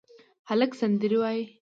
هلک 0.49 0.71
سندرې 0.79 1.09
وايي 1.21 1.41